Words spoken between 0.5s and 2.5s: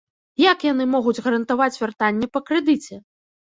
яны могуць гарантаваць вяртанне па